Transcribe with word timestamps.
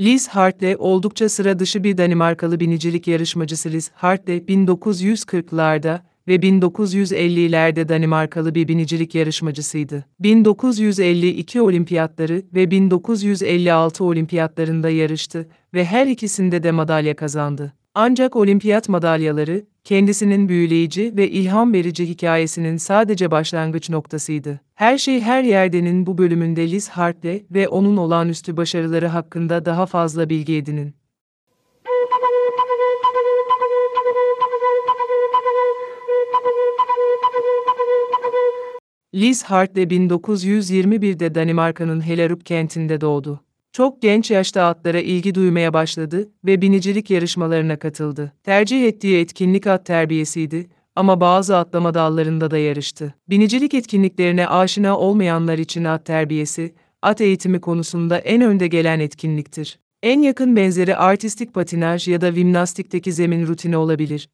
Liz 0.00 0.28
Hartley 0.28 0.76
oldukça 0.78 1.28
sıra 1.28 1.58
dışı 1.58 1.84
bir 1.84 1.98
Danimarkalı 1.98 2.60
binicilik 2.60 3.08
yarışmacısı 3.08 3.70
Liz 3.70 3.90
Hartley 3.94 4.38
1940'larda 4.38 6.00
ve 6.28 6.36
1950'lerde 6.36 7.88
Danimarkalı 7.88 8.54
bir 8.54 8.68
binicilik 8.68 9.14
yarışmacısıydı. 9.14 10.04
1952 10.20 11.60
olimpiyatları 11.60 12.42
ve 12.54 12.70
1956 12.70 14.04
olimpiyatlarında 14.04 14.90
yarıştı 14.90 15.48
ve 15.74 15.84
her 15.84 16.06
ikisinde 16.06 16.62
de 16.62 16.70
madalya 16.70 17.16
kazandı. 17.16 17.72
Ancak 17.98 18.36
olimpiyat 18.36 18.88
madalyaları, 18.88 19.66
kendisinin 19.84 20.48
büyüleyici 20.48 21.12
ve 21.16 21.30
ilham 21.30 21.72
verici 21.72 22.08
hikayesinin 22.08 22.76
sadece 22.76 23.30
başlangıç 23.30 23.90
noktasıydı. 23.90 24.60
Her 24.74 24.98
şey 24.98 25.20
her 25.20 25.42
yerdenin 25.42 26.06
bu 26.06 26.18
bölümünde 26.18 26.70
Liz 26.70 26.88
Hartley 26.88 27.46
ve 27.50 27.68
onun 27.68 27.96
olağanüstü 27.96 28.56
başarıları 28.56 29.06
hakkında 29.06 29.64
daha 29.64 29.86
fazla 29.86 30.28
bilgi 30.28 30.56
edinin. 30.56 30.94
Liz 39.14 39.44
Hartley 39.44 39.84
1921'de 39.84 41.34
Danimarka'nın 41.34 42.00
Hellerup 42.00 42.46
kentinde 42.46 43.00
doğdu. 43.00 43.45
Çok 43.76 44.02
genç 44.02 44.30
yaşta 44.30 44.66
atlara 44.66 45.00
ilgi 45.00 45.34
duymaya 45.34 45.72
başladı 45.72 46.28
ve 46.44 46.62
binicilik 46.62 47.10
yarışmalarına 47.10 47.78
katıldı. 47.78 48.32
Tercih 48.44 48.86
ettiği 48.86 49.20
etkinlik 49.20 49.66
at 49.66 49.86
terbiyesiydi 49.86 50.68
ama 50.94 51.20
bazı 51.20 51.56
atlama 51.56 51.94
dallarında 51.94 52.50
da 52.50 52.58
yarıştı. 52.58 53.14
Binicilik 53.28 53.74
etkinliklerine 53.74 54.48
aşina 54.48 54.98
olmayanlar 54.98 55.58
için 55.58 55.84
at 55.84 56.04
terbiyesi, 56.04 56.74
at 57.02 57.20
eğitimi 57.20 57.60
konusunda 57.60 58.18
en 58.18 58.40
önde 58.40 58.66
gelen 58.66 59.00
etkinliktir. 59.00 59.78
En 60.02 60.20
yakın 60.20 60.56
benzeri 60.56 60.96
artistik 60.96 61.54
patinaj 61.54 62.08
ya 62.08 62.20
da 62.20 62.34
vimnastikteki 62.34 63.12
zemin 63.12 63.46
rutini 63.46 63.76
olabilir. 63.76 64.28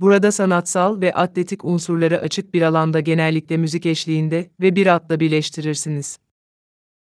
Burada 0.00 0.32
sanatsal 0.32 1.00
ve 1.00 1.14
atletik 1.14 1.64
unsurları 1.64 2.20
açık 2.20 2.54
bir 2.54 2.62
alanda 2.62 3.00
genellikle 3.00 3.56
müzik 3.56 3.86
eşliğinde 3.86 4.50
ve 4.60 4.76
bir 4.76 4.86
atla 4.86 5.20
birleştirirsiniz. 5.20 6.18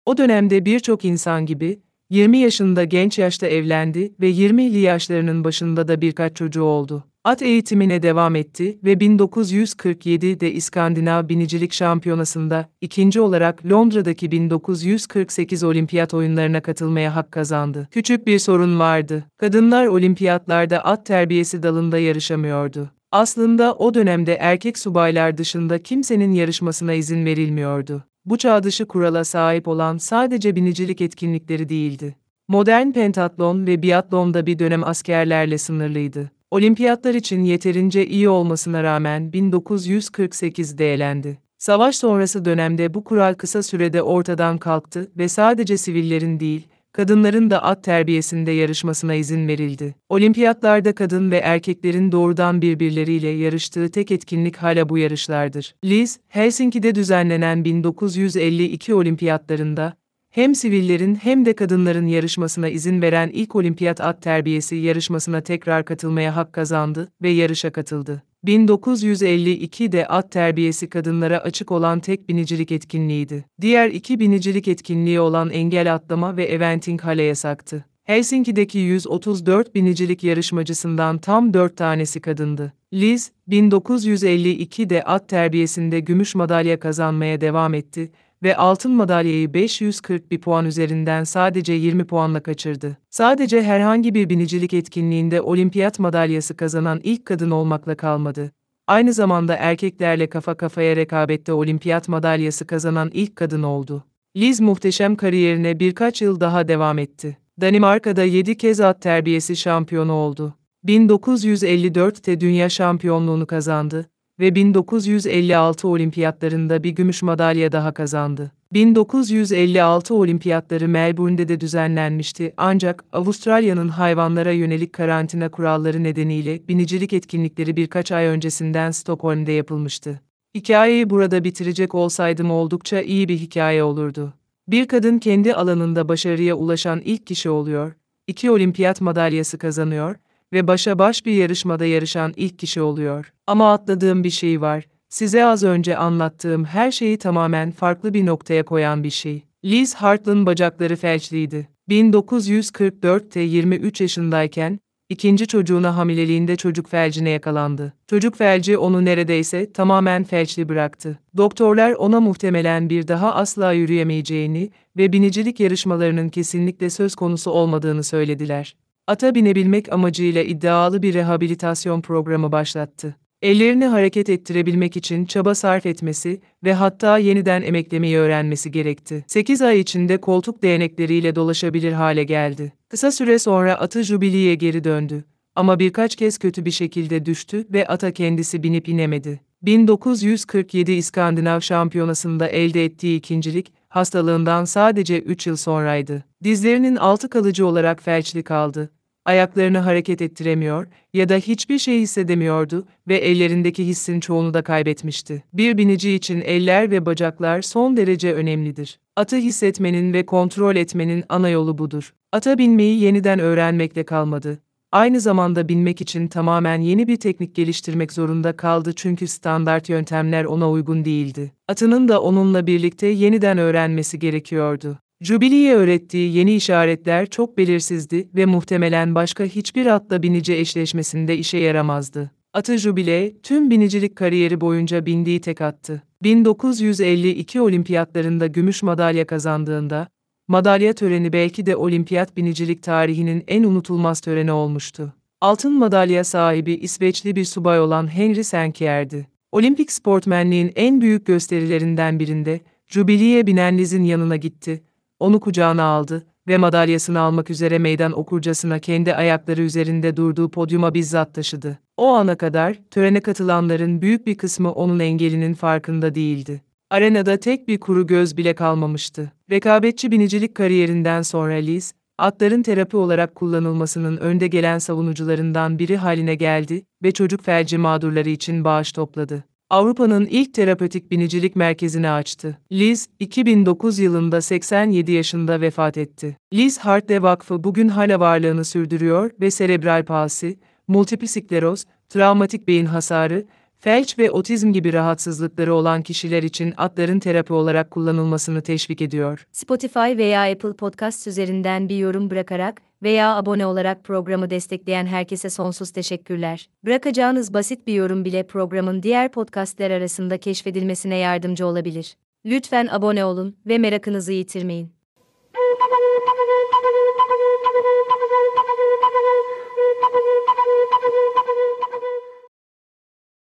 O 0.06 0.18
dönemde 0.18 0.66
birçok 0.66 1.06
insan 1.06 1.46
gibi, 1.46 1.80
20 2.10 2.38
yaşında 2.38 2.84
genç 2.84 3.20
yaşta 3.20 3.48
evlendi 3.48 4.14
ve 4.22 4.32
20'li 4.32 4.80
yaşlarının 4.80 5.44
başında 5.44 5.88
da 5.88 6.02
birkaç 6.02 6.36
çocuğu 6.36 6.64
oldu. 6.64 7.04
At 7.24 7.42
eğitimine 7.42 8.04
devam 8.04 8.36
etti 8.36 8.80
ve 8.84 8.94
1947'de 8.94 10.52
İskandinav 10.52 11.30
Binicilik 11.30 11.74
Şampiyonası'nda 11.74 12.70
ikinci 12.82 13.22
olarak 13.22 13.66
Londra'daki 13.66 14.32
1948 14.32 15.64
Olimpiyat 15.64 16.14
oyunlarına 16.14 16.62
katılmaya 16.62 17.16
hak 17.16 17.32
kazandı. 17.32 17.88
Küçük 17.92 18.28
bir 18.28 18.40
sorun 18.40 18.80
vardı. 18.80 19.24
Kadınlar 19.38 19.86
olimpiyatlarda 19.86 20.86
at 20.86 21.06
terbiyesi 21.06 21.64
dalında 21.64 21.98
yarışamıyordu. 21.98 22.90
Aslında 23.12 23.74
o 23.74 23.94
dönemde 23.94 24.34
erkek 24.34 24.78
subaylar 24.78 25.38
dışında 25.38 25.84
kimsenin 25.84 26.32
yarışmasına 26.32 26.94
izin 26.94 27.26
verilmiyordu. 27.26 28.04
Bu 28.26 28.38
çağdışı 28.38 28.86
kurala 28.86 29.24
sahip 29.24 29.68
olan 29.68 29.98
sadece 29.98 30.56
binicilik 30.56 31.02
etkinlikleri 31.02 31.70
değildi. 31.70 32.16
Modern 32.48 32.92
pentatlon 32.92 33.68
ve 33.68 33.82
biatlon 33.82 34.34
da 34.34 34.46
bir 34.46 34.60
dönem 34.60 34.84
askerlerle 34.84 35.58
sınırlıydı. 35.58 36.32
Olimpiyatlar 36.52 37.14
için 37.14 37.44
yeterince 37.44 38.06
iyi 38.08 38.30
olmasına 38.30 38.84
rağmen 38.84 39.32
1948'de 39.32 40.94
elendi. 40.94 41.38
Savaş 41.58 41.96
sonrası 41.96 42.46
dönemde 42.46 42.94
bu 42.94 43.04
kural 43.04 43.34
kısa 43.34 43.64
sürede 43.64 44.02
ortadan 44.02 44.58
kalktı 44.58 45.12
ve 45.18 45.28
sadece 45.28 45.78
sivillerin 45.78 46.40
değil, 46.40 46.68
kadınların 46.96 47.50
da 47.50 47.64
at 47.64 47.84
terbiyesinde 47.84 48.52
yarışmasına 48.52 49.14
izin 49.14 49.48
verildi. 49.48 49.96
Olimpiyatlarda 50.10 50.96
kadın 50.96 51.32
ve 51.32 51.38
erkeklerin 51.38 52.12
doğrudan 52.12 52.62
birbirleriyle 52.62 53.28
yarıştığı 53.28 53.92
tek 53.92 54.12
etkinlik 54.12 54.58
hala 54.58 54.90
bu 54.90 54.98
yarışlardır. 54.98 55.76
Liz, 55.86 56.20
Helsinki'de 56.28 56.96
düzenlenen 56.96 57.66
1952 57.66 58.94
olimpiyatlarında, 58.94 59.94
hem 60.36 60.56
sivillerin 60.56 61.16
hem 61.16 61.46
de 61.46 61.54
kadınların 61.54 62.08
yarışmasına 62.08 62.70
izin 62.70 63.02
veren 63.02 63.30
ilk 63.34 63.56
olimpiyat 63.56 64.02
at 64.02 64.22
terbiyesi 64.22 64.76
yarışmasına 64.76 65.42
tekrar 65.42 65.86
katılmaya 65.86 66.36
hak 66.36 66.54
kazandı 66.54 67.12
ve 67.22 67.30
yarışa 67.30 67.72
katıldı. 67.72 68.24
1952'de 68.46 70.08
at 70.08 70.32
terbiyesi 70.32 70.90
kadınlara 70.90 71.38
açık 71.38 71.72
olan 71.72 72.00
tek 72.00 72.30
binicilik 72.30 72.72
etkinliğiydi. 72.72 73.46
Diğer 73.62 73.90
iki 73.90 74.20
binicilik 74.20 74.68
etkinliği 74.68 75.20
olan 75.20 75.50
engel 75.50 75.94
atlama 75.94 76.38
ve 76.38 76.46
eventing 76.46 77.02
hale 77.02 77.24
yasaktı. 77.24 77.86
Helsinki'deki 78.04 78.80
134 78.80 79.76
binicilik 79.76 80.24
yarışmacısından 80.24 81.18
tam 81.18 81.54
4 81.54 81.78
tanesi 81.78 82.20
kadındı. 82.20 82.74
Liz, 82.94 83.32
1952'de 83.50 85.04
at 85.04 85.30
terbiyesinde 85.30 86.00
gümüş 86.00 86.36
madalya 86.36 86.80
kazanmaya 86.80 87.42
devam 87.42 87.74
etti 87.74 88.12
ve 88.46 88.58
altın 88.58 88.92
madalyayı 88.92 89.54
541 89.54 90.42
puan 90.42 90.66
üzerinden 90.66 91.24
sadece 91.24 91.74
20 91.74 92.06
puanla 92.06 92.44
kaçırdı. 92.44 92.98
Sadece 93.10 93.64
herhangi 93.64 94.14
bir 94.16 94.30
binicilik 94.30 94.74
etkinliğinde 94.74 95.42
olimpiyat 95.42 96.00
madalyası 96.00 96.58
kazanan 96.58 97.00
ilk 97.04 97.26
kadın 97.26 97.52
olmakla 97.52 97.96
kalmadı. 97.96 98.52
Aynı 98.88 99.14
zamanda 99.14 99.56
erkeklerle 99.56 100.28
kafa 100.28 100.56
kafaya 100.56 100.96
rekabette 100.96 101.54
olimpiyat 101.54 102.08
madalyası 102.08 102.68
kazanan 102.68 103.12
ilk 103.14 103.36
kadın 103.36 103.64
oldu. 103.64 104.04
Liz 104.38 104.60
muhteşem 104.62 105.16
kariyerine 105.16 105.80
birkaç 105.80 106.22
yıl 106.22 106.40
daha 106.40 106.68
devam 106.68 107.00
etti. 107.00 107.38
Danimarka'da 107.62 108.24
7 108.24 108.58
kez 108.58 108.82
at 108.82 109.02
terbiyesi 109.02 109.56
şampiyonu 109.56 110.14
oldu. 110.14 110.54
1954'te 110.88 112.40
dünya 112.40 112.70
şampiyonluğunu 112.70 113.48
kazandı 113.48 114.10
ve 114.40 114.56
1956 114.56 115.88
olimpiyatlarında 115.88 116.84
bir 116.84 116.90
gümüş 116.90 117.24
madalya 117.24 117.72
daha 117.72 117.92
kazandı. 117.92 118.52
1956 118.74 120.16
olimpiyatları 120.16 120.88
Melbourne'de 120.88 121.48
de 121.48 121.62
düzenlenmişti 121.62 122.54
ancak 122.58 123.04
Avustralya'nın 123.14 123.90
hayvanlara 123.90 124.52
yönelik 124.52 124.94
karantina 124.94 125.50
kuralları 125.50 126.04
nedeniyle 126.04 126.68
binicilik 126.68 127.14
etkinlikleri 127.14 127.76
birkaç 127.76 128.12
ay 128.12 128.26
öncesinden 128.26 128.92
Stockholm'de 128.92 129.52
yapılmıştı. 129.52 130.22
Hikayeyi 130.56 131.10
burada 131.10 131.44
bitirecek 131.44 131.96
olsaydım 131.96 132.52
oldukça 132.52 133.02
iyi 133.02 133.28
bir 133.28 133.38
hikaye 133.38 133.84
olurdu. 133.84 134.34
Bir 134.68 134.88
kadın 134.88 135.20
kendi 135.20 135.54
alanında 135.54 136.10
başarıya 136.10 136.56
ulaşan 136.56 137.02
ilk 137.06 137.28
kişi 137.28 137.50
oluyor, 137.50 137.94
iki 138.28 138.52
olimpiyat 138.52 139.02
madalyası 139.02 139.58
kazanıyor 139.58 140.16
ve 140.56 140.68
başa 140.68 141.00
baş 141.00 141.26
bir 141.26 141.32
yarışmada 141.32 141.86
yarışan 141.86 142.34
ilk 142.36 142.60
kişi 142.60 142.82
oluyor. 142.82 143.34
Ama 143.48 143.74
atladığım 143.74 144.24
bir 144.24 144.30
şey 144.30 144.62
var. 144.62 144.88
Size 145.10 145.46
az 145.46 145.64
önce 145.64 145.98
anlattığım 145.98 146.66
her 146.66 146.92
şeyi 146.92 147.18
tamamen 147.18 147.72
farklı 147.72 148.14
bir 148.14 148.26
noktaya 148.26 148.66
koyan 148.66 149.04
bir 149.04 149.10
şey. 149.10 149.44
Liz 149.66 149.96
Hart'ın 149.96 150.46
bacakları 150.46 150.96
felçliydi. 150.96 151.68
1944'te 151.90 153.40
23 153.40 154.02
yaşındayken, 154.02 154.80
ikinci 155.10 155.48
çocuğuna 155.48 155.98
hamileliğinde 155.98 156.56
çocuk 156.56 156.90
felcine 156.90 157.30
yakalandı. 157.30 157.94
Çocuk 158.10 158.36
felci 158.38 158.78
onu 158.78 159.06
neredeyse 159.06 159.72
tamamen 159.74 160.24
felçli 160.24 160.70
bıraktı. 160.70 161.20
Doktorlar 161.38 161.92
ona 161.92 162.22
muhtemelen 162.22 162.90
bir 162.90 163.08
daha 163.08 163.36
asla 163.36 163.72
yürüyemeyeceğini 163.72 164.70
ve 164.98 165.14
binicilik 165.14 165.60
yarışmalarının 165.60 166.30
kesinlikle 166.30 166.90
söz 166.90 167.16
konusu 167.16 167.52
olmadığını 167.52 168.04
söylediler 168.04 168.76
ata 169.08 169.36
binebilmek 169.36 169.94
amacıyla 169.94 170.44
iddialı 170.44 171.02
bir 171.02 171.14
rehabilitasyon 171.14 172.02
programı 172.02 172.52
başlattı. 172.52 173.16
Ellerini 173.42 173.86
hareket 173.86 174.30
ettirebilmek 174.30 174.98
için 174.98 175.26
çaba 175.26 175.56
sarf 175.56 175.86
etmesi 175.86 176.42
ve 176.64 176.74
hatta 176.74 177.18
yeniden 177.18 177.62
emeklemeyi 177.62 178.18
öğrenmesi 178.18 178.72
gerekti. 178.72 179.26
8 179.28 179.62
ay 179.62 179.80
içinde 179.80 180.18
koltuk 180.18 180.64
değnekleriyle 180.64 181.36
dolaşabilir 181.36 181.92
hale 181.92 182.24
geldi. 182.24 182.74
Kısa 182.90 183.12
süre 183.12 183.40
sonra 183.40 183.74
atı 183.74 184.04
Jubilee'ye 184.04 184.56
geri 184.56 184.84
döndü. 184.84 185.24
Ama 185.56 185.80
birkaç 185.80 186.16
kez 186.16 186.38
kötü 186.38 186.66
bir 186.66 186.72
şekilde 186.72 187.26
düştü 187.26 187.68
ve 187.74 187.88
ata 187.88 188.12
kendisi 188.12 188.64
binip 188.64 188.90
inemedi. 188.90 189.40
1947 189.62 190.92
İskandinav 190.92 191.60
Şampiyonası'nda 191.60 192.48
elde 192.48 192.86
ettiği 192.86 193.18
ikincilik, 193.18 193.74
hastalığından 193.90 194.66
sadece 194.66 195.20
3 195.20 195.48
yıl 195.48 195.56
sonraydı. 195.56 196.24
Dizlerinin 196.44 196.96
altı 196.96 197.30
kalıcı 197.30 197.68
olarak 197.68 198.04
felçli 198.04 198.44
kaldı 198.44 198.92
ayaklarını 199.26 199.78
hareket 199.78 200.22
ettiremiyor 200.22 200.88
ya 201.14 201.30
da 201.30 201.36
hiçbir 201.36 201.80
şey 201.80 202.00
hissedemiyordu 202.00 202.86
ve 203.08 203.16
ellerindeki 203.16 203.88
hissin 203.88 204.20
çoğunu 204.20 204.54
da 204.54 204.62
kaybetmişti. 204.62 205.44
Bir 205.54 205.78
binici 205.78 206.14
için 206.14 206.42
eller 206.42 206.92
ve 206.92 207.06
bacaklar 207.06 207.62
son 207.62 207.98
derece 207.98 208.34
önemlidir. 208.34 209.00
Atı 209.16 209.36
hissetmenin 209.36 210.14
ve 210.14 210.26
kontrol 210.26 210.76
etmenin 210.76 211.24
ana 211.30 211.50
yolu 211.50 211.78
budur. 211.78 212.14
Ata 212.32 212.58
binmeyi 212.58 213.00
yeniden 213.00 213.40
öğrenmekle 213.40 214.04
kalmadı. 214.04 214.60
Aynı 214.92 215.20
zamanda 215.20 215.68
binmek 215.70 216.02
için 216.02 216.28
tamamen 216.28 216.82
yeni 216.82 217.08
bir 217.08 217.16
teknik 217.16 217.56
geliştirmek 217.56 218.14
zorunda 218.14 218.58
kaldı 218.58 218.94
çünkü 218.96 219.28
standart 219.28 219.90
yöntemler 219.90 220.46
ona 220.46 220.72
uygun 220.72 221.06
değildi. 221.06 221.52
Atının 221.68 222.08
da 222.08 222.22
onunla 222.22 222.68
birlikte 222.68 223.08
yeniden 223.08 223.58
öğrenmesi 223.58 224.20
gerekiyordu. 224.20 224.98
Jubilee'ye 225.26 225.76
öğrettiği 225.76 226.36
yeni 226.38 226.56
işaretler 226.56 227.26
çok 227.26 227.58
belirsizdi 227.58 228.30
ve 228.36 228.46
muhtemelen 228.46 229.16
başka 229.16 229.44
hiçbir 229.44 229.86
atla 229.86 230.24
binici 230.24 230.56
eşleşmesinde 230.56 231.38
işe 231.38 231.58
yaramazdı. 231.58 232.32
Atı 232.54 232.78
Jubile, 232.78 233.42
tüm 233.42 233.70
binicilik 233.72 234.16
kariyeri 234.16 234.62
boyunca 234.62 235.06
bindiği 235.06 235.42
tek 235.42 235.62
attı. 235.62 236.04
1952 236.24 237.62
olimpiyatlarında 237.62 238.48
gümüş 238.48 238.84
madalya 238.84 239.28
kazandığında, 239.28 240.08
madalya 240.48 240.94
töreni 240.94 241.34
belki 241.34 241.66
de 241.66 241.76
olimpiyat 241.76 242.38
binicilik 242.38 242.84
tarihinin 242.84 243.44
en 243.48 243.64
unutulmaz 243.64 244.20
töreni 244.20 244.52
olmuştu. 244.52 245.14
Altın 245.42 245.74
madalya 245.74 246.24
sahibi 246.24 246.74
İsveçli 246.74 247.36
bir 247.36 247.46
subay 247.46 247.80
olan 247.80 248.08
Henry 248.16 248.44
Senkier'di. 248.44 249.28
Olimpik 249.52 249.92
sportmenliğin 249.92 250.72
en 250.76 251.02
büyük 251.02 251.26
gösterilerinden 251.26 252.20
birinde, 252.20 252.60
Jubilee'ye 252.88 253.48
binen 253.48 253.78
Liz'in 253.78 254.04
yanına 254.04 254.36
gitti, 254.36 254.82
onu 255.20 255.40
kucağına 255.40 255.84
aldı 255.84 256.26
ve 256.48 256.58
madalyasını 256.58 257.20
almak 257.20 257.50
üzere 257.50 257.80
meydan 257.80 258.20
okurcasına 258.20 258.80
kendi 258.80 259.16
ayakları 259.16 259.62
üzerinde 259.62 260.18
durduğu 260.18 260.52
podyuma 260.52 260.94
bizzat 260.94 261.34
taşıdı. 261.34 261.80
O 261.98 262.08
ana 262.08 262.36
kadar 262.36 262.78
törene 262.92 263.20
katılanların 263.20 264.02
büyük 264.02 264.28
bir 264.28 264.38
kısmı 264.38 264.72
onun 264.72 265.00
engelinin 265.00 265.54
farkında 265.54 266.16
değildi. 266.16 266.62
Arenada 266.90 267.38
tek 267.38 267.68
bir 267.68 267.80
kuru 267.80 268.08
göz 268.08 268.38
bile 268.38 268.56
kalmamıştı. 268.56 269.32
Rekabetçi 269.52 270.12
binicilik 270.12 270.56
kariyerinden 270.56 271.22
sonra 271.22 271.54
Liz, 271.54 271.94
atların 272.18 272.64
terapi 272.64 272.98
olarak 272.98 273.36
kullanılmasının 273.36 274.18
önde 274.18 274.48
gelen 274.48 274.80
savunucularından 274.80 275.80
biri 275.80 275.98
haline 275.98 276.36
geldi 276.36 276.86
ve 277.04 277.12
çocuk 277.12 277.42
felci 277.44 277.78
mağdurları 277.78 278.30
için 278.30 278.64
bağış 278.64 278.92
topladı. 278.92 279.44
Avrupa'nın 279.76 280.26
ilk 280.26 280.54
terapötik 280.54 281.12
binicilik 281.12 281.56
merkezini 281.56 282.10
açtı. 282.10 282.58
Liz, 282.72 283.08
2009 283.20 284.00
yılında 284.00 284.42
87 284.42 285.12
yaşında 285.12 285.62
vefat 285.62 285.98
etti. 285.98 286.38
Liz 286.54 286.78
Hartley 286.78 287.22
Vakfı 287.22 287.64
bugün 287.64 287.88
hala 287.88 288.20
varlığını 288.20 288.66
sürdürüyor 288.66 289.32
ve 289.42 289.52
serebral 289.52 290.06
palsi, 290.06 290.60
multiple 290.88 291.28
skleroz, 291.28 291.86
travmatik 292.10 292.68
beyin 292.68 292.86
hasarı, 292.86 293.46
felç 293.80 294.20
ve 294.20 294.32
otizm 294.32 294.74
gibi 294.74 294.94
rahatsızlıkları 294.94 295.74
olan 295.74 296.02
kişiler 296.02 296.44
için 296.44 296.74
atların 296.78 297.20
terapi 297.20 297.54
olarak 297.54 297.92
kullanılmasını 297.92 298.62
teşvik 298.62 299.02
ediyor. 299.02 299.48
Spotify 299.52 300.00
veya 300.00 300.52
Apple 300.52 300.74
Podcast 300.74 301.28
üzerinden 301.28 301.90
bir 301.90 301.98
yorum 301.98 302.30
bırakarak 302.30 302.82
veya 303.04 303.36
abone 303.36 303.66
olarak 303.66 304.04
programı 304.04 304.50
destekleyen 304.50 305.06
herkese 305.06 305.50
sonsuz 305.50 305.92
teşekkürler. 305.92 306.70
Bırakacağınız 306.86 307.54
basit 307.54 307.88
bir 307.88 307.94
yorum 307.94 308.26
bile 308.26 308.48
programın 308.48 309.04
diğer 309.04 309.32
podcastler 309.32 309.92
arasında 309.92 310.38
keşfedilmesine 310.38 311.18
yardımcı 311.18 311.68
olabilir. 311.68 312.18
Lütfen 312.46 312.88
abone 312.92 313.26
olun 313.26 313.56
ve 313.66 313.78
merakınızı 313.78 314.34
yitirmeyin. 314.34 314.96